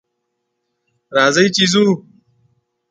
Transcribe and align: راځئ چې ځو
راځئ 1.15 1.45
چې 1.55 1.65
ځو 1.71 1.85